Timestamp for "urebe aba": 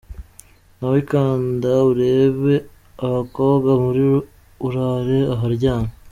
1.91-3.11